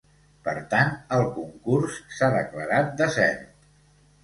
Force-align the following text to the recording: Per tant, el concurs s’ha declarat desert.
Per 0.45 0.53
tant, 0.71 0.89
el 1.17 1.25
concurs 1.35 1.99
s’ha 2.17 2.31
declarat 2.39 2.91
desert. 3.05 3.49